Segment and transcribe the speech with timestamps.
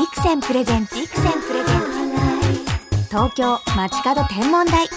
[0.00, 0.94] ビクセンプレゼンツ。
[0.94, 3.08] ビクセンプレゼンツ。
[3.10, 4.88] 東京街角天文台。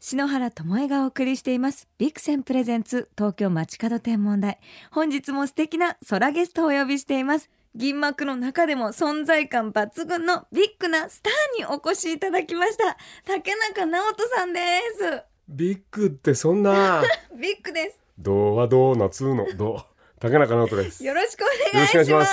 [0.00, 1.86] 篠原智恵がお送りしています。
[1.98, 4.58] ビクセンプレゼンツ東京街角天文台。
[4.90, 7.50] 本日も素敵な空ゲストをお呼びしています。
[7.74, 12.96] 銀幕の中でも存在感抜群のビッグなスターにお越しいただきました。
[13.26, 14.60] 竹中直人さんで
[14.98, 15.22] す。
[15.46, 17.02] ビッグってそんな。
[17.38, 18.00] ビッグです。
[18.18, 19.46] どうはドーナツの？
[19.54, 19.84] ど
[20.18, 21.04] 竹中直人です。
[21.04, 22.32] よろしくお願いします。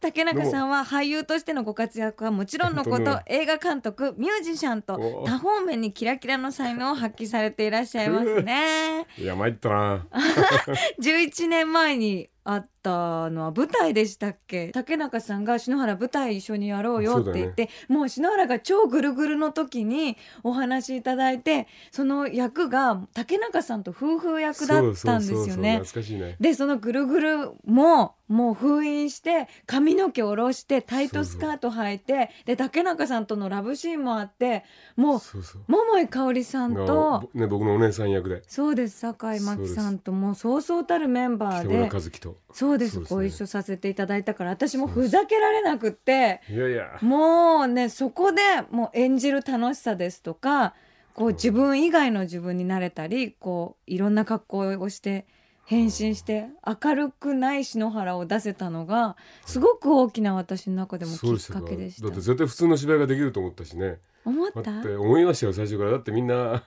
[0.00, 3.20] 竹中さんは俳優としてのご活躍はもちろんのこと。
[3.26, 9.06] 映画監督ミュージシャンとお多方面にキラキラの才能を発揮されていらっしゃいますね。
[9.18, 10.06] いや参ったな。
[11.02, 14.70] 11年前にあったのは舞台でしたっけ？
[14.72, 25.80] 竹中さんが篠原舞台一緒にやろうよって言って、もう篠原が超ぐるぐるの時にお話しいただいてその役が竹中さんと夫婦役だったんですよね。
[25.80, 26.36] ね。
[26.40, 34.64] でそのぐるぐるももう封印して髪の毛下ろしてタイトスカート履いてで竹中さんとのラブシーンもあって
[34.96, 35.20] もう
[35.66, 38.42] 桃井かおりさんがとね僕のお姉さん役で。
[38.46, 41.90] そうです酒井真紀さんともうそうそうたるメンバーで
[42.30, 43.06] 和樹とそうですね。
[43.08, 46.98] ご一緒させていただいたから私もふざけられなくっていやいや。
[47.02, 50.74] もうねそこでもう演じる楽しさですとか
[51.14, 55.26] こう自分以外の自分になれたりこういろんな格好をして
[55.64, 56.48] 変身して
[56.84, 62.08] 明るくない篠原を出せたのがすごく大きな私の中でもきっかけでした。
[62.08, 63.98] だって絶対普通の芝居ができると思ったしね。
[64.24, 64.62] 思った？
[64.62, 65.92] だって思いましたよ最初から。
[65.92, 66.64] だってみんな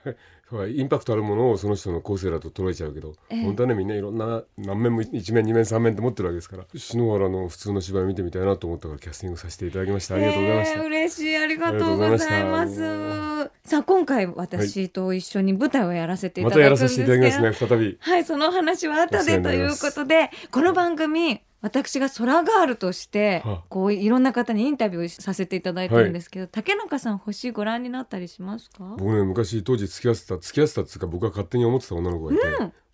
[0.68, 3.42] インパクトあるものをその人の構成だと捉えちゃうけど、ええ。
[3.42, 10.16] 本当はねみんないろんな何面も1面2面3面って持ってるわけですから篠原の普通の芝居見てみたいなと思ったからキャスティングさせていただきました。
[10.16, 11.36] ありがとうございました、えー嬉しい。
[11.36, 13.50] ありがとうございます。
[13.64, 17.96] さあ今回私と一緒に舞台をやらせていたまたやだくんですらさせていただきけど、ますね再び。
[18.00, 28.84] はい、その話は後でということで、この番組、私が空ガールとしてはあ、こういろんな方にインタビューさせていただいてるんですけど、竹中さん星ご覧になったりしますか？
[28.98, 32.42] 僕ね昔当時付き合ってた付き合ってたっていうか僕が勝手に思ってた女の子がいて、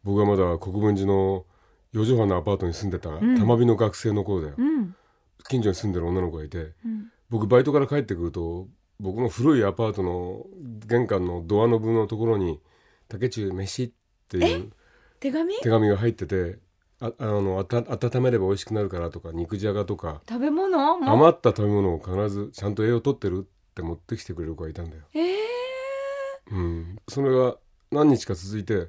[0.04, 1.44] 僕がまだ国分寺の
[1.92, 3.36] 四畳半のアパートに住んでたん。
[3.36, 4.94] 玉美の学生の頃だよ、うん、
[5.48, 8.69] 近所に住んでる女の子がいてうん、僕バイトから帰ってくると
[9.00, 10.47] 僕の古いアパートの
[10.86, 12.60] 玄関のドアノブのところに
[13.09, 13.91] 「竹中飯」っ
[14.28, 14.70] ていう
[15.19, 15.56] 手紙？
[15.56, 16.59] 手紙が入ってて
[17.00, 17.78] ああのあた
[18.08, 20.20] 温めれば美味しくなるからとか肉じゃがとか。
[20.28, 20.98] 食べ物？
[20.98, 21.10] も？
[21.10, 25.02] 余った食べ物を必ずちゃんと栄養取ってるって持ってきてくれる子がいたんだよ。
[25.14, 27.56] えー、うん、それが
[27.90, 28.88] 何日か続いて、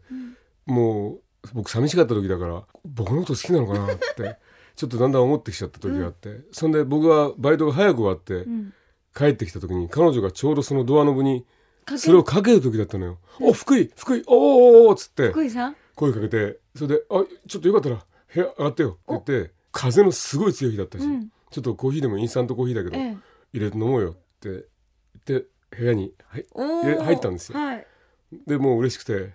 [0.66, 1.22] もう
[1.54, 4.38] 僕寂しかった時だから僕のこと好きなのかなって
[4.76, 8.74] ちょっとだんだん思ってきちゃった時があって、そんで僕はバイトが早く終わって、うん、
[9.16, 11.46] 帰ってきた時に彼女がちょうどそのドアノブに
[11.98, 15.30] それをかける時だったのよ「お福井福井おーおーおーっつって。
[15.32, 15.76] 福井さん？
[16.02, 21.32] 声かけてそれで「あちょっとよかったら部屋上がってよ」って言って風のすごい強い日だったし、うん。
[21.52, 23.18] ちょっとコーヒーでもインスタントコーヒーだけど、ええ、
[23.54, 27.60] 入れて飲もうよって言って部屋に入ったんですよ。
[27.60, 27.88] はい。
[28.48, 29.34] でもう嬉しくて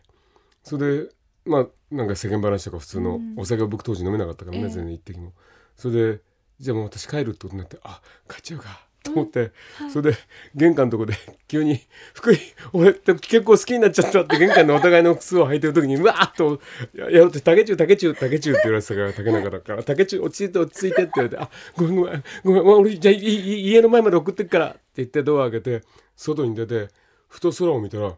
[0.62, 1.10] それで
[1.44, 3.34] まあなんか世間話とか普通のうん。
[3.38, 4.66] お酒は僕当時飲めなかったからね、え。
[4.66, 5.32] え全然一滴も。
[5.76, 6.20] それで
[6.58, 9.52] じゃあもう私帰るってことになってあ帰っちゃうかと思って、
[9.92, 10.18] それで
[10.54, 11.14] 玄関のとこで
[11.48, 11.80] 急に
[12.14, 12.38] 「福井
[12.72, 16.60] 俺って結構好きになっちゃった」って玄関のお互いの靴を履いてる時にうわーっと
[16.94, 25.86] ややろうと「竹中竹中竹中」って言われてたから竹中だから「竹中落ち着いて落ち着いて」って言われて「あごめんごめんごめん俺じゃあいい家の前まで送ってっから」って言ってドア開けて
[26.16, 26.88] 外に出て
[27.28, 28.14] ふと空を見たら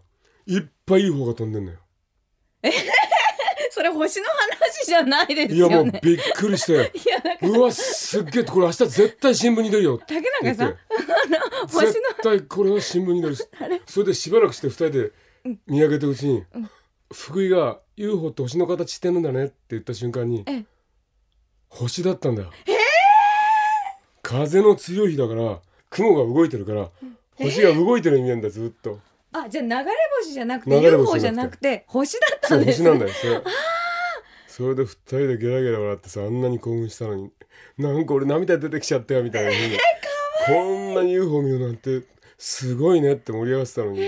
[0.46, 1.78] いっぱい UFO が飛んでんのよ。
[2.62, 2.70] そ
[3.88, 5.90] れ星の話じゃないですいやよね。
[5.92, 6.92] もうびっくりして。
[7.42, 9.98] うわすっげえこれ明日絶対新聞に出るよ。
[9.98, 10.76] 竹中さん、
[11.68, 13.44] 星の絶対これは新聞に出るし。
[13.86, 15.12] それでしばらくして二人で
[15.66, 16.44] 見上げてるうちに、
[17.12, 20.64] 福井が UFO って星の形してるんだねって言った瞬間にええ。
[21.68, 22.50] 星だったんだよ、
[24.22, 25.60] 風の強い日だから
[25.90, 26.90] 雲が動いてるから
[27.36, 29.00] 星が動いてるように見えるんだずっと。
[29.32, 29.84] あじゃあ流れ
[30.22, 31.84] 星じゃなくて UFO じゃなくて。
[31.86, 33.42] 星だったんです星なんだよそれ
[34.58, 37.30] それで二人でゲラゲラ笑ってさあんなに興奮したのに
[37.76, 39.52] なんか俺涙出てきちゃったよみたいな。
[39.52, 39.78] 風に
[40.48, 42.02] こんなに UFO 見るなんて
[42.38, 44.00] すごいねって盛り上がってたのに、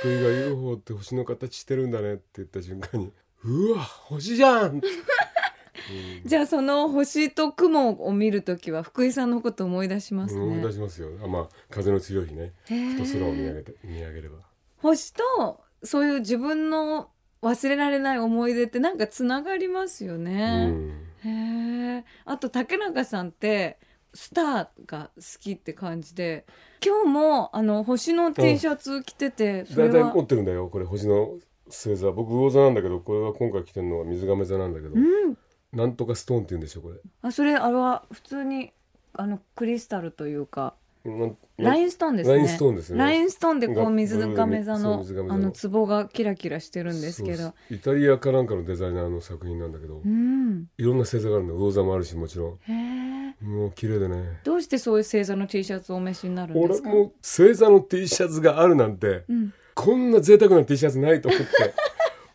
[0.00, 3.12] 福井が UFO って星の形してるんだねって言った瞬間に
[3.44, 4.80] うわ星じゃん
[6.24, 11.10] じゃあその星と雲を見るときは福井さんのこと思い出します思いね出しますよ。
[11.22, 12.54] あまあ風の強い日ね。
[12.64, 14.38] ふと空を見上げて見上げれば。
[14.78, 17.10] 星とそういう自分の
[17.42, 20.66] 忘れられない思い出ってなんかつながりますようね。
[20.66, 20.90] ん。
[21.24, 22.04] へえ。
[22.24, 23.78] あと竹中さんって
[24.14, 26.46] スターが好きって感じで
[26.84, 31.34] 今日もあの星の T シャツ着ててそれは大体持ってるんだよこれ星の
[31.66, 32.10] 星座。
[32.10, 35.36] 僕魚座なんだけどこれは今回着てるのは水亀座なんだけど、うん。
[35.72, 36.96] なんとかストーンって言うんでしょこれ。
[37.22, 38.72] あそれあれは普通に
[39.12, 40.74] あのクリスタルというか。
[41.04, 42.34] なんラインストーンですね。
[42.36, 42.98] ラインストーンですね。
[42.98, 45.04] ラインストーンでこがう水亀座の。
[45.28, 47.52] あの壺がキラキラしてるんですけど。
[47.70, 50.66] イタリアかなんかのデザイナーの作品なんだけど、うん。
[50.78, 53.34] いろんな星座があるんだ魚座もあるしもちろん。
[53.42, 54.38] もう綺麗でね。
[54.44, 56.90] どうしてそういう星座の T シャツをお召しになるんですか？
[56.90, 59.52] 俺も星座の T シャツがあるなんて、うん。
[59.74, 61.46] こんな贅沢な T シャツないと思って。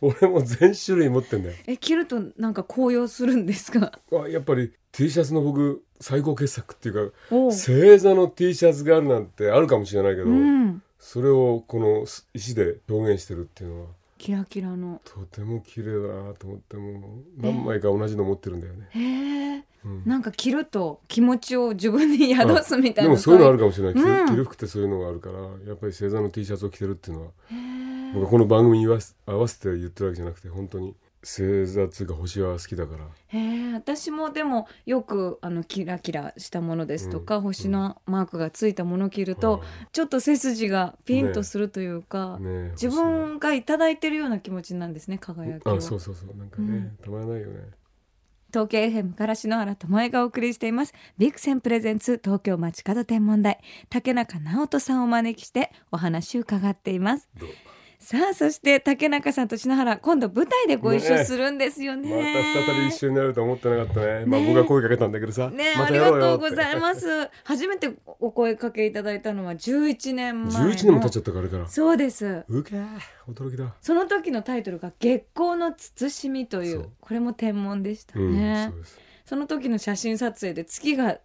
[0.02, 1.54] 俺も全種類持ってんだよ。
[1.66, 4.00] え着るとなんか高揚するんですか？
[4.12, 10.82] あやっぱり T シャツの僕最高傑作っていうか星座の T シャツがあるなんてあるかもしれないけど、うん。
[10.98, 12.04] それをこの
[12.34, 13.88] 石で表現してるっていうのは
[14.18, 15.00] キラキラの。
[15.04, 16.90] とても綺麗だなと思っても
[17.38, 20.02] う何枚か同じの持ってるんだよね、へえうん。
[20.06, 23.10] なんか着ると気持ちを自分に宿すみたいな。
[23.10, 24.24] でもそういうのあるかもしれない、着るう。
[24.24, 24.26] ん。
[24.26, 27.30] 着る服ってそういうのがあるからやっぱり星座の T シャツを着てるっていうのは
[28.14, 29.00] 僕はこの番組に合わ
[29.48, 30.94] せて言ってるわけじゃなくて本当に
[31.24, 33.04] 星座っていうか星は好きだから。
[33.04, 33.38] へ
[33.70, 39.62] え私もでもよくあのキラキラしたものですとか、うん星のマークがついたものを着ると、
[39.92, 47.84] ちょっと背筋がピンとするというか、ね自分がいただいてるような気持ちなんですね輝きはあそうそうそうなんかね、たまらないよね。
[48.54, 50.94] 東京 FM から篠原智恵がお送りしています。
[51.18, 53.58] ビクセンプレゼンツ東京街角天文台。
[53.90, 57.28] 竹中直人さんをお招きしてお話を伺っています。
[57.36, 57.48] どう？
[57.98, 62.10] さあそして竹中さんと篠原今度舞台でご一緒するんですよね。
[62.10, 64.24] また再び一緒になると思ってなかったね。
[64.26, 67.30] まあね僕が声かけたんだけどさ、ね、まありがとうございます。
[67.44, 70.70] 初めてお声かけいただいたのは11年前の。
[70.70, 72.44] 11年も経っちゃったからあれからそうです。
[72.48, 72.86] うけー
[73.28, 73.74] 驚きだ。
[73.80, 79.00] その時のタイトルが月光の慎みというこれも天文でしたうん、ね、そうです。
[79.24, 81.18] その時の写真撮影で月が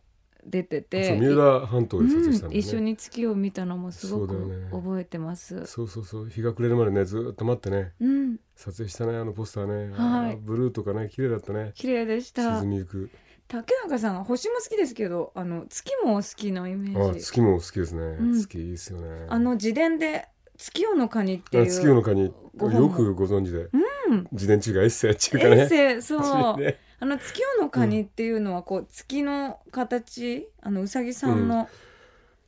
[0.50, 1.10] 出てて。
[1.10, 5.66] そう三浦半島で撮影したうんん、だね、一緒に月を見たのもすごく覚えてます。
[5.66, 6.30] そうそうそう。
[6.30, 7.94] 日が暮れるまでねずーっと待ってね。
[8.00, 10.38] うん、撮影したねあのポスターね、はい。
[10.42, 11.72] ブルーとかね綺麗だったね。
[11.76, 12.60] 綺麗でした。
[12.60, 12.70] 沈。
[12.70, 13.10] みゆく。
[13.48, 17.22] 竹中さんは星も好きですけど、あの月もお好きのイメあージ。
[17.22, 18.34] 月も好きですね、ん。
[18.40, 19.26] 月いいですよね。
[19.28, 22.26] あの自伝で月夜のカニっていうあ月夜のカニ。
[22.26, 23.70] よくご存知で、
[24.10, 24.28] うん。
[24.32, 31.70] 自伝中がエッセイっていうかエッねセイそう、 ねあの月夜のカニっていうのはこう月の形あのうさぎさんの、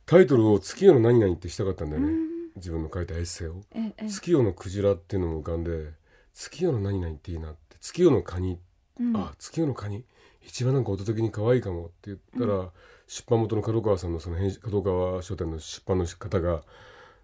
[0.06, 2.28] タイトルを月夜の何々ってしたかったんだよね、うん。
[2.56, 3.62] 自分の書いたエッセイを。
[3.74, 4.08] ええ。
[4.08, 5.90] 月夜のクジラっていうのも浮かんで
[6.34, 8.58] 月夜の何々っていいなって月夜のカニ、
[9.00, 9.16] うん。
[9.16, 10.04] あ月夜のカニ。
[10.44, 12.70] 一番なんか音的に可愛いかもって言ったら、
[13.06, 16.62] 出版元の角川さんのその編集角川書店の出版の方が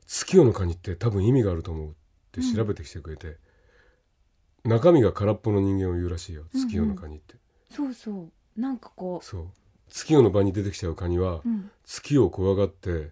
[0.07, 1.93] 月夜のカニって多分意味があると思うっ
[2.33, 3.37] て調べてきてくれて、
[4.65, 6.45] 中身が空っぽの人間を言うらしいよ。
[6.53, 7.37] 月夜のカニって、
[7.71, 8.61] そうそう。
[8.61, 9.47] なんかこそう。
[9.89, 11.71] 月夜の場に出てきちゃうカニは、う、うん。
[11.85, 13.11] 月を怖がって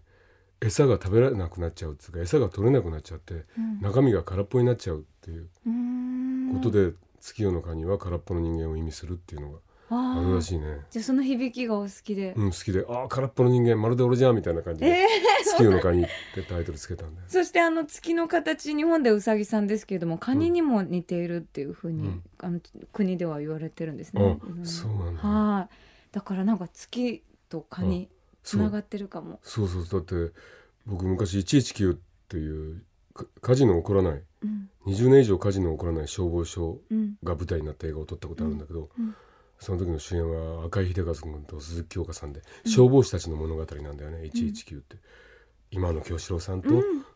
[0.60, 3.80] 餌が食べられなくなっちゃうっていうか餌が取れなくなっちゃってうん。
[3.80, 5.48] 中身が空っぽになっちゃうっていう
[6.54, 9.58] ことで、月夜のカニは空っぽの人間を意味するっていうのが
[9.88, 10.80] あるらしいね。
[10.90, 15.06] じゃあその響きがお好きで、うん、好きで「ああ空っぽの人間まるで俺じゃん」みたいな感じでえ
[15.46, 17.26] 「月夜のカニ」ってタイトルつけたんだよ。
[17.30, 22.22] そしてあの月の形日本でうさぎさんですけれどもカニにも似ているっていうふうに、うん。
[22.38, 22.60] あの
[22.92, 24.22] 国では言われてるんですね。
[24.22, 24.60] あいろん。
[24.60, 25.20] なそうなんだ。
[25.20, 25.74] はい。
[26.12, 28.08] だからなんか月とカニ
[28.42, 28.62] つそう。
[28.62, 29.38] ながってるかも。
[29.42, 30.34] そうそうだって
[30.84, 31.98] 僕昔119っ
[32.28, 32.82] ていう
[33.14, 34.22] か火事の起こらない。
[34.42, 34.68] うん。
[34.86, 39.14] 20年以上火事の起こらない消防署うんが舞台になった映画を撮ったことあるんだけど、うん
[39.58, 44.96] その時の主演は赤井秀和君と鈴木京香さんで、消防士たちの物語なんだよね119って。
[45.72, 46.68] 今の京志郎さんと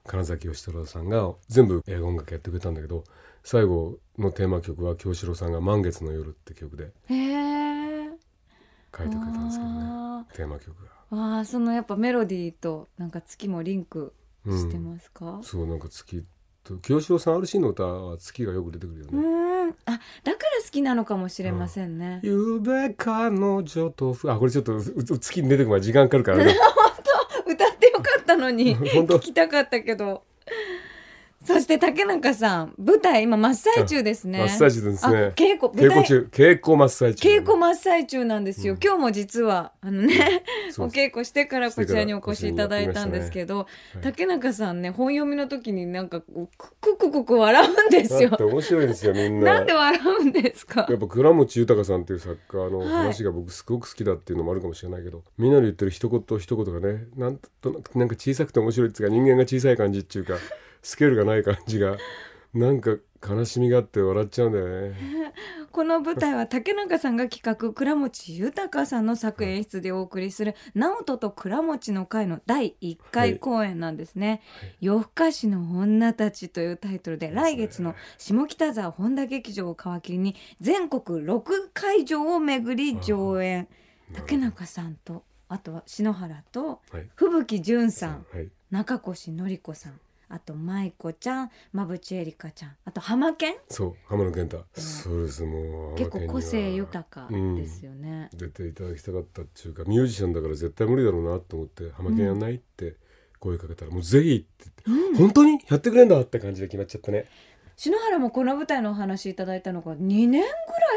[0.04, 3.04] 金崎義太郎さんが全部映画音楽やってくれたんだけど
[3.44, 6.92] 最後のテーマ曲は京志郎さんが「満月の夜」って曲で。
[7.09, 10.90] 書いてくれたんですけどねあテーマ曲が。
[11.12, 14.12] ーあーそのやっぱメロディーとなんか月もリンク
[14.47, 15.38] してますか？
[15.44, 16.25] そうなんか月
[16.64, 19.23] と清志郎さん RC の歌は月がよく出てくるようね。
[19.23, 22.21] んあだから好きなのかもしれませんね。
[22.23, 26.55] ゆうべ彼女とふあこれちょっとうう月に出てくるまで時間かかるからね。
[27.47, 30.23] 歌ってよかったのに 本当聞きたかったけど
[31.42, 34.40] そして竹中さん舞台今真っ最中ですね。
[34.40, 35.32] マッサージですあね。
[35.35, 37.28] 稽古稽古中稽古真っ最中。
[37.28, 38.80] 稽古真っ最中なんですよ、うん。
[38.85, 43.66] 今日も実はあのね そうお稽古してからこちらにお越しいただいたんですけど、はい
[44.02, 48.37] 竹中さんね本読みの時になんかこうククククク笑うんですよ。
[48.38, 49.54] 面白いですよみんな。
[49.54, 50.87] なんで笑うんですか？
[50.90, 52.88] やっぱ倉持豊さんっていう作家のはい。
[52.88, 60.35] 話が僕すごく好きだっていうのもあるかもしれないけど、みんなの言ってる一言一言がねなんとなんか小さくて面白いっていうか人間が小さい感じっていうか
[60.82, 61.96] スケールがない感じが
[62.54, 62.96] なんか
[63.26, 64.96] 悲しみがあって笑っちゃうんだよね。
[65.70, 74.40] この舞台は竹中さんが企画倉持豊さんの作演出でお送りする「直人と倉持の会」の第1回公演なんですね。
[74.80, 83.68] 夜更かしの女たちというタイトルで来月の下北沢本田劇場を皮切りに全国6会場を巡り上演。
[84.12, 87.08] 竹中さんとあとは篠原とはい。
[87.14, 88.49] 吹雪純さんはい。
[88.70, 90.00] 中越のり子さん
[90.32, 93.56] あと舞子ちゃん馬淵絵里香ちゃんあと浜健？
[93.68, 98.30] そう浜野健太、そうですもう結構個性豊かですよね。
[98.34, 102.96] 出ていただきたかったっていうかミュージシャンだから絶対無理だろうなと思って「浜健やんない?」って
[103.40, 105.58] 声かけたら「もうぜひ」って言って、本当に？
[105.68, 107.26] やってくれんだって感じで決まっちゃったね。
[107.76, 110.38] 篠原もこの舞台のお話いただいたのが2年ぐ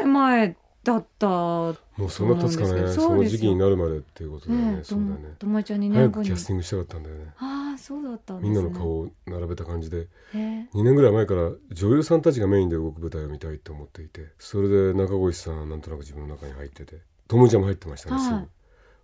[0.00, 1.26] い前だった。
[1.26, 1.74] も
[2.06, 6.22] うそんな経つかねその時期になるまでっていうことだよねねえ、そうだよねとちゃん2早く。
[6.22, 8.62] キャスティングしたかったんだよねああ、そうだったんですみんね。
[8.62, 10.68] なの顔を並べた感じでへえ。
[10.74, 16.98] 2年ぐらい前から女優さんたちがメインで動く舞台を見たいと思っていてそれで中越さんはなんとなく自分の中に入ってて
[17.28, 18.48] 友ちゃんも入ってましたね、はいすぐ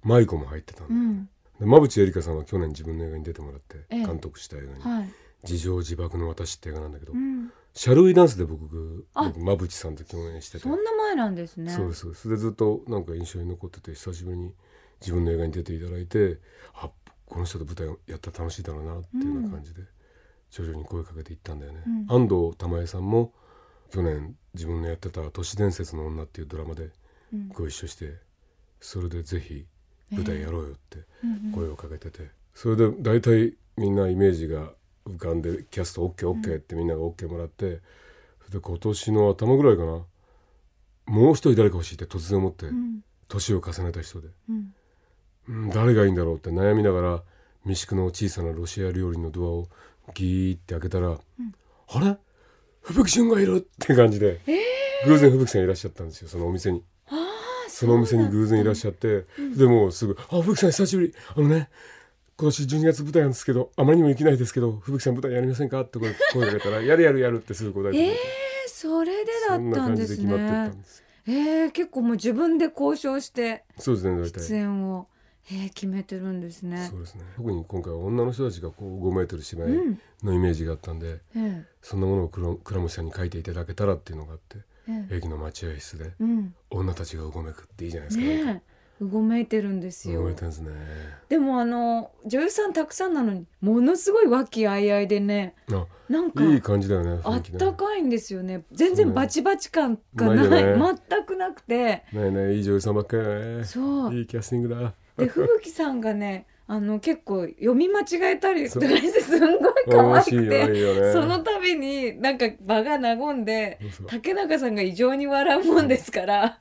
[0.02, 1.24] 舞子も入ってたんで,、うん。
[1.60, 5.08] で馬淵絵里香さんは去年自分の映画に出てもらってええ監督した映画にはい。
[5.44, 7.50] 「自情自爆の私」って映画なんだけど、うん。
[7.74, 10.64] シャルウィダンスで僕馬淵さんと共演してて。
[10.64, 11.70] そんな前なんですね。
[11.70, 12.14] そうです。
[12.14, 14.54] それでずっとなんか印象に残ってて久しぶりに
[15.00, 16.38] 自分の映画に出ていただいて
[16.74, 16.90] あ
[17.26, 19.82] この人と舞台をやったら楽しいだろうなっていうような感じで
[20.50, 22.06] 徐々に声かけていったんだよね、うん。
[22.08, 23.32] 安藤玉恵さんも
[23.90, 26.90] 去年自分のやってた「都市伝説の女」っていうドラマで
[27.32, 27.48] うん。
[27.48, 28.18] ご一緒して
[28.80, 29.64] それでぜひ
[30.10, 31.52] 舞台やろうよってうんうん。
[31.52, 32.30] 声をかけてて。
[32.52, 34.72] それで大体みんなイメージが
[35.06, 37.80] 浮かんでキャスト OKOK ってみんなが OK もらって
[38.46, 40.04] それで今年の頭ぐらいかな。
[41.06, 43.00] もう一人誰か欲しいって突然思ってうん。
[43.28, 44.74] 年を重ねた人で、うん。
[45.48, 47.22] うん、誰がいいんだろうって悩みながら
[47.64, 49.68] 三宿の小さなロシア料理のドアを
[50.14, 52.16] ギーって開けたら、あれ？
[52.82, 54.40] 吹雪純がいるって感じで、
[55.06, 56.82] 偶然吹雪さんいらっしゃったんですよそのお店に。
[57.68, 59.26] そのお店に偶然いらっしゃって、
[59.56, 61.14] でもうすぐ「あ吹雪さん久しぶり。
[61.36, 61.70] あのね
[62.40, 68.16] 今年12月舞台なんですけどあまりにも行けないですけど吹雪さん舞台やりませんか?」って声声かけたら「やるやるやる」ってすぐ答えてええ、
[68.66, 70.80] それでだったんです感じで決まってったねん。
[70.80, 71.32] ですえ
[71.66, 75.06] え、結構もう自分で交渉してそうですね大体出演を、
[75.52, 77.00] ええ、決めてるんですねそう。
[77.00, 80.00] ですね特に今回は女の人たちがこう5メートル芝居うん。
[80.22, 85.16] のイメージがあったんで、えそんなものを倉倉持さんに書いていただけたらっていうのがあってえ、ええ。
[85.18, 86.54] 駅の待合室でうん。
[86.70, 88.69] 女たちがうごめくっていいじゃないですか、かねえ、
[89.00, 90.32] うごめいてるんですよ。
[90.32, 90.70] ですね。
[91.28, 95.54] でもあの女優さんたくさんなのにものすごい和気あいあいでね。
[95.72, 98.64] あなんかいい感じだよねあったかいんですよね。
[98.72, 100.98] 全然バチバチ感がなないね。
[101.08, 101.74] 全くなくて。
[101.76, 104.14] ねえねえいい女優さんばっかりだねそう。
[104.14, 104.94] いいキャスティングだ。
[105.16, 110.46] で吹雪さんがねあの結構読み間違えたりとかしてすんごい可愛くてよ
[111.00, 111.12] ね。
[111.12, 116.60] その度になんか場が和んで竹中さんが異常に笑うもんですから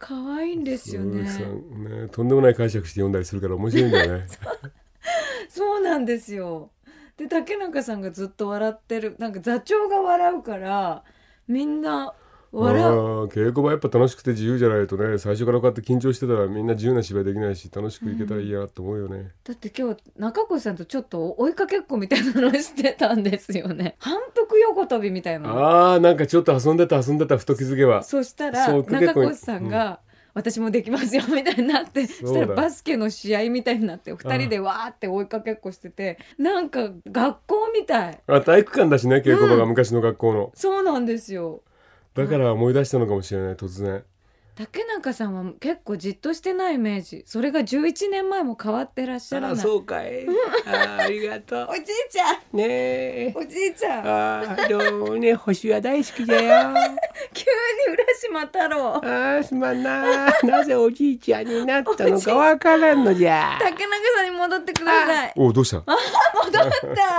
[0.00, 1.22] 可愛いんですよね。
[1.22, 4.26] ねとんでもない解釈して読んだりするから面白いんだよね。
[5.48, 6.70] そうなんですよ。
[7.18, 11.04] で竹中さんがずっと笑ってるなんか座長が笑うから
[11.46, 12.14] みんな
[12.52, 12.86] 笑う。
[13.26, 23.96] 稽古場やっぱ楽しくて自由じゃないとね最初からこうやって緊張してたらみんな自由な芝居できないし楽しくいけたらいいなと思うよね、だって今日中越さんとちょっと追いかけっこみたいなのをしてたんですよね。
[24.00, 25.58] 反復横跳びみたいなの。
[25.58, 28.02] ああなんかちょっと遊んでた遊んでたふと気づけば。
[28.02, 30.00] そしたら中越さんが、
[30.34, 38.20] 私もできますよみたいになってそしたらバスケの試合みたいになって二人でわーって追いかけっこしててなんか学校みたい。
[38.26, 41.62] あ体育館だしね稽古場が昔の学校の、そうなんですよ
[42.14, 44.04] だから思い出したのかもしれない突然。
[44.56, 47.22] 竹中さんは結構じっとしてないイメージ。
[47.26, 49.66] それが11年前も変わってらっしゃらない。
[49.66, 50.26] うかい。
[50.66, 52.36] あーありがと おじいちゃん。
[52.52, 53.32] ねえ。
[53.34, 54.06] おじいちゃん。
[54.06, 56.74] あーどうもね星は大好きだよ。
[57.32, 57.44] 急
[57.88, 58.96] に浦島太郎。
[58.96, 63.58] あーすまんななぜおじいちゃんになったのかわからんのじゃ。
[63.60, 65.32] 竹中さんに戻ってください。
[65.36, 65.76] おどうした？
[65.78, 66.70] 戻っ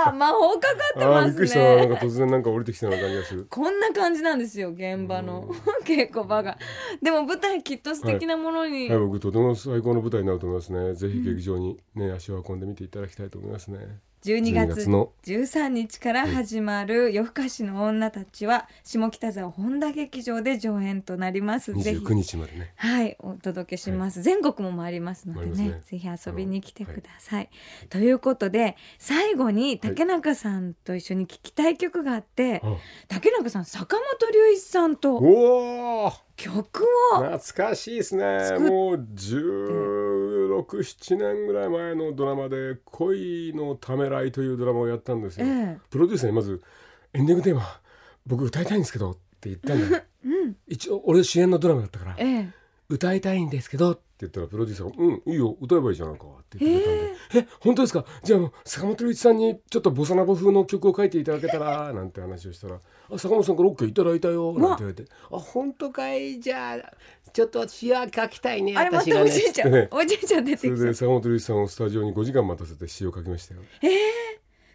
[0.04, 0.12] た。
[0.12, 1.58] 魔法かかってますびっくりした。
[1.58, 3.46] ななんねか突然なんか降りてきたような感じがする。
[3.50, 5.48] こんな感じなんですよ現場の。
[5.84, 6.56] 稽古場が。
[7.02, 10.94] でも舞台きっと素敵なものに、はい僕とても最高の舞台になると思いますね。
[10.94, 14.00] ぜひ劇場にね、足を運んでみていただきたいと思いますね。
[14.22, 15.12] 12 12月月の。
[15.24, 21.74] 13日から始まる夜更かしの女たちは下北沢本田劇場で上演となります。
[21.74, 21.98] ぜひ。
[21.98, 22.72] 29日までね。
[22.76, 24.22] はい、お届けします。
[24.22, 25.70] 全国も回りますのでね。
[25.70, 25.80] ね。
[25.84, 27.50] ぜひ遊びに来てください。
[27.90, 32.76] ということで、最後に竹中さんと一緒に聴きたい曲があって、あ
[33.08, 35.16] 竹中さん、坂本龍一さんと。
[35.16, 36.12] おお
[36.42, 36.84] 曲
[37.14, 38.24] を、懐かしいですね。
[38.58, 45.78] もう1617年ぐらい前のドラマで「恋のためらい」というドラマをやったんですよ、ええ。
[45.90, 46.60] プロデューサーにまず
[47.12, 47.62] エンディングテーマ
[48.26, 50.02] 僕歌いたいんですけどって言ったんだよ。
[50.24, 50.56] うん。
[50.66, 52.16] 一応俺主演のドラマだったから。
[52.18, 52.50] ええ
[52.94, 58.04] 歌いたいんですけどって言ったらプロデューサーが「うんいいよ歌えばいいじゃないか」って言ってくれたんで「え本当ですか？
[58.22, 62.76] じゃあ坂本龍一さんにちょっとボサノバ風の曲を書いていただけたら」なんて話をしたら
[63.10, 66.38] 「あ坂本さんから OK いただいたよ」なんて言われて「あ本当かい？
[66.40, 66.92] じゃあ
[67.32, 69.88] ちょっと詩は書きたいねあれま私がね」たおじいちゃん、ね。
[69.90, 70.76] おじいちゃん出てきた。
[70.76, 73.60] それで坂本龍一さんをスタジオに5時間待たせて詩を書きましたよ。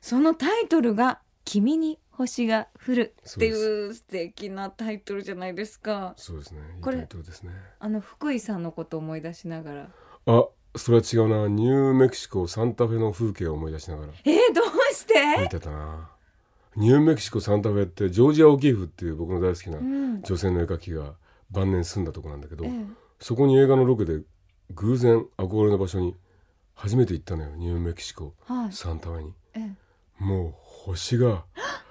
[0.01, 6.13] そのタイトルが「君に星が降る」っていそう素敵なタイトルじゃないですか。
[6.17, 6.59] そうですね。
[6.75, 7.51] いいこれタイトルですね。
[7.79, 9.89] あの福井さんのことを思い出しながら。
[10.25, 11.47] あそれは違うな。
[11.47, 14.13] ニューメキシコサンタフェの風景を思い出しながら。
[14.25, 15.13] えー、どうして？
[15.41, 16.09] 見てたな。
[16.75, 20.21] ニューメキシコサンタフェってジョージア・オキーフっていう僕の大好きなうん。
[20.21, 21.15] 女性の絵描きが
[21.51, 22.86] 晩年住んだとこなんだけど、え
[23.19, 24.21] そこに映画のロケで
[24.71, 26.15] 偶然憧れの場所に
[26.75, 27.55] 初めて行ったのよ。
[27.55, 28.71] ニューメキシコえはい。
[28.71, 29.33] サンタフェに。
[29.55, 30.24] ええ。
[30.24, 31.45] もう星が降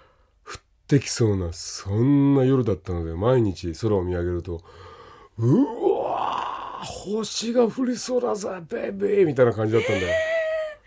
[0.86, 4.62] ってきそうなそんな夜だったので毎日空を見上げると
[5.36, 10.14] うわー星が降りそうだぜベイベーみたいな感じだったんだよ。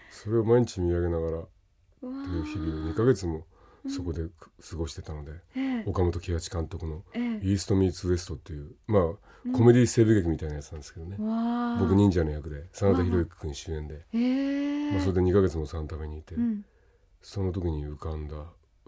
[0.10, 3.46] それを毎日見上げながらっていう日々を2ヶ月も
[3.90, 5.84] そこでく過ごしてたので、ええ。
[5.86, 9.04] 岡本喜八監督のええ「イースト・ミーツ・ウエスト」っていうまあ
[9.52, 11.18] コメディ西部劇みたいなやつなんですけどね、
[11.80, 16.66] 僕忍者の役で真田広之君主演で、ええまあ、それで2ヶ月もサンタフェにいて、うん。
[17.22, 18.36] その時に浮かんだ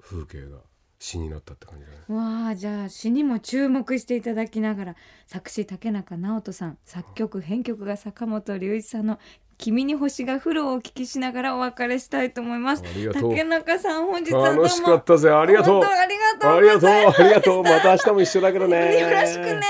[0.01, 0.59] 風景が
[1.01, 1.97] 詩になったって感じだね。
[2.15, 9.17] わあじゃあ詩にも注目していただきながら作詞竹中直人さん作曲編曲が坂本龍一さんの
[9.57, 12.83] 「君に星が降る」をお聞きしながらお別れしたいと思います。
[12.85, 13.31] ありがとう。
[13.31, 14.61] 竹中さん本日はどうも。
[14.61, 15.31] 楽しかったぜ。
[15.31, 15.81] ありがとう。
[15.81, 17.63] 本当ありがとうありがとうありがとう。
[17.63, 18.99] また明日も一緒だけどね。
[19.01, 19.61] よろしくね。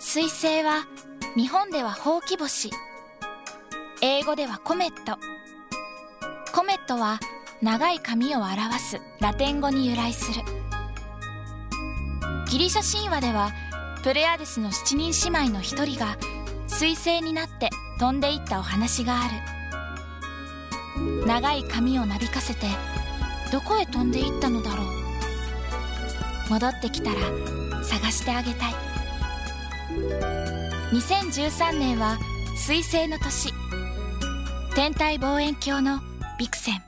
[0.00, 0.86] 彗星は
[1.36, 2.70] 日本ではほうき星。
[4.00, 5.18] 英語ではコメット
[6.64, 7.20] メットは
[7.62, 10.42] 長い髪を表すラテン語に由来する。
[12.48, 13.52] ギリシャ神話では
[14.02, 16.16] プレアデスの7人姉妹の一人が
[16.68, 21.26] 彗星になって飛んでいったお話がある。
[21.26, 22.66] 長い髪をなびかせて
[23.50, 24.86] どこへ飛んでいったのだろう。
[26.50, 27.20] 戻ってきたら
[27.82, 28.74] 探してあげたい。
[30.92, 32.18] 2013年は
[32.66, 33.52] 彗星の年。
[34.74, 36.00] 天体望遠鏡の
[36.36, 36.82] ビクセン。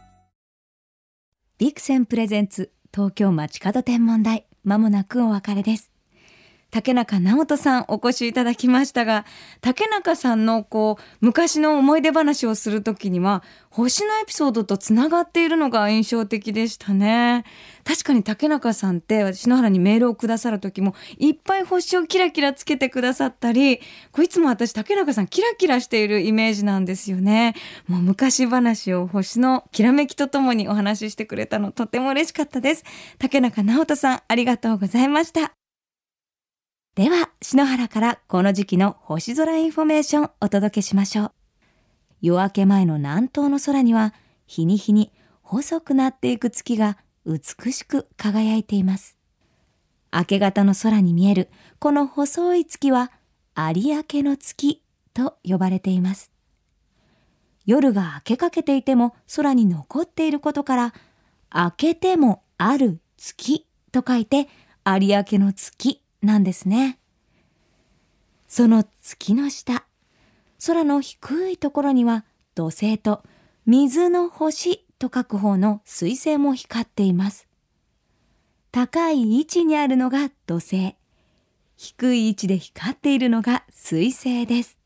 [1.58, 4.48] ビクセンプレゼンツ東京街角天文台。
[4.64, 5.92] まもなくお別れです。
[6.76, 9.24] 竹中直人さんお越しいただきましたが
[9.62, 17.44] 竹中さんのこう昔の思い出話をするときには星のエピソードとつながっているのが印象的でしたね。
[17.84, 23.80] 確かに竹中さんって篠原にメールをくださる時もいっぱい星をキラキラつけてくださったり
[24.12, 27.54] いつも私竹中さんキラキラしているイメージなんですよね。
[27.88, 32.84] もう昔話を星のきらめきとともにお話ししてくれたのとても嬉しかったです。
[33.18, 35.65] 竹中直人さんありがとうございました。
[36.96, 41.32] では篠原からこの時期の星空インフォメーションお届けしましょう。
[42.22, 44.14] 夜明け前の南東の空には
[44.46, 49.18] 日に日に細くなっていく月が美しく輝いています。
[50.10, 53.12] 明け方の空に見えるこの細い月は
[53.54, 54.82] 有明の月
[55.12, 56.32] と呼ばれています。
[57.66, 60.94] 夜が明けかけていても空に残っていることから
[61.54, 64.48] 明けてもある月と書いて
[64.86, 66.05] 有明の月。
[66.26, 66.98] なんですね。
[68.48, 69.86] その月の下
[70.66, 73.22] 空の低いところには土星と
[73.66, 77.48] 水の星と書く方の水星も光っています。
[78.72, 80.96] 高い位置にあるのが土星
[81.76, 84.78] 低い位置で光っているのが水星です。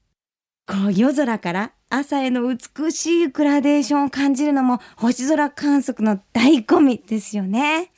[0.67, 7.91] こう夜空から朝への美しいグラデーションを感じるのも星空観測の醍醐味ですよね。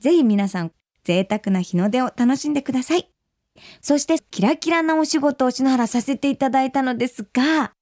[0.00, 0.72] ぜひ皆さん
[1.04, 3.08] 贅沢な日の出を楽しんでください
[3.80, 7.72] そしてキラキラなお仕事を篠原させていただいたのですが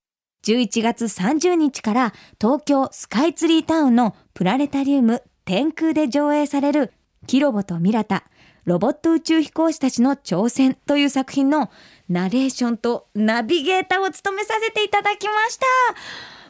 [0.45, 6.93] 11月30日から東京スカイツリータウンのプラネタリウム天空で上映される
[7.25, 8.25] キロボとミラタ
[8.65, 11.69] ロボット宇宙飛行士たちの挑戦という作品の
[12.07, 15.65] ナレーションとナビゲーターを務めさせていただきました。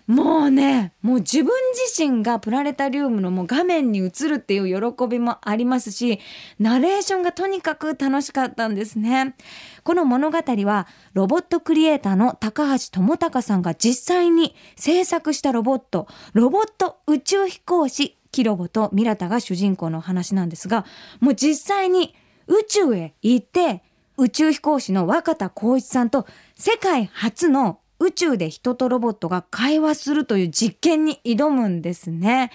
[0.06, 6.20] もうね、もう自分自身がプラネタリウムのもう画面に映るっていう喜びもありますし、
[6.60, 9.36] ナレーションがとにかく楽しかったんですね。
[9.84, 20.86] この物語はロボットクリエイターの高橋智隆さんが実際に制作したロボット、ロボット宇宙飛行士キロボとミラタが主人公の話なんですが、
[21.22, 22.14] もう実際に
[22.48, 23.84] 宇宙へ行って、
[24.18, 32.52] 宇宙飛行士の若田光一さんと世界初の宇宙で人とロボットが会話するという実験に挑むんですね。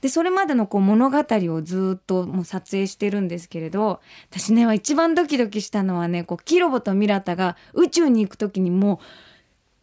[0.00, 8.98] で、それまでのこう物語をずっともう撮影してるんですけれど、私ね、一番ドキドキしたのはね、こう、キロボとミラタが宇宙に行く時にもう、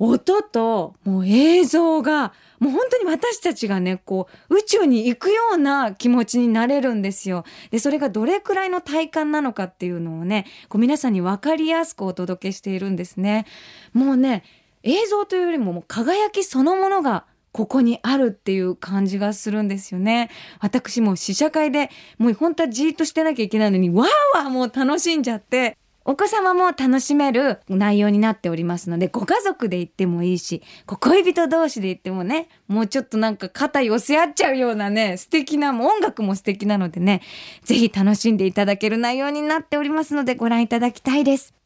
[0.03, 7.43] 音ともう映像がもう本当に私たちがねこう宇宙に行くような気持ちになれるんですよ。
[7.69, 13.45] でそれがどれくらいの体感なのかっていうのをねこう皆さんに分かりやすくお届けしているんですね。
[13.93, 14.43] もうね
[14.83, 20.29] 映像というよりももう輝きそのものがここにあるっていう感じがするんですよね。
[20.59, 37.21] 私も試写会でもう本当はじーっとしてなきゃいけないのにわーわーもう楽しんじゃってお子様も楽しめる内容になっておりますので、ご家族で行ってもいいし、恋人同士で行ってもね、もうちょっとなんか肩寄せ合っちゃうようなね、素敵な、音楽も素敵なのでね、
[37.63, 41.60] ぜひ楽しんでいただける内容になっておりますので、ご覧いただきたいです。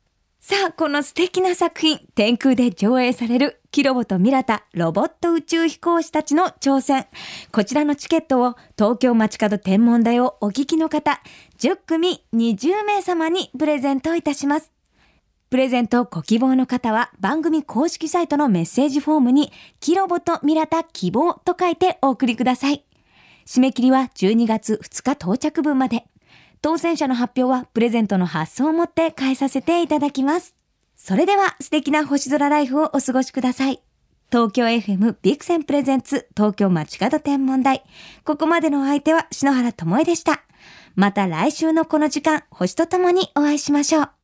[0.47, 7.07] さあ、この素敵な作品、天空で上映される、キロボとミラタ、ロボット宇宙飛行士たちの挑戦。
[7.51, 11.19] こちらのチケットを、東京街角天文台をお聞きの方、
[11.57, 14.71] 10組20名様にプレゼントいたします。
[15.49, 22.85] プレゼントご希望の方は、番組公式サイトのメッセージフォームに、キロボとミラタ希望と書いてお送りください。
[23.47, 26.05] 締め切りは12月2日到着分まで。
[26.65, 30.55] 当選者の発表はプレゼントの発送をもって返させていただきます。
[30.95, 33.83] それでは素敵な星空ライフをお過ごしください。
[34.31, 37.83] 東京 FM ビクセンプレゼンツ東京街角天文台。
[38.23, 40.41] ここまでのお相手は篠原智恵でした。
[40.95, 44.14] また来週のこの時間、星とともにお会いしましょう。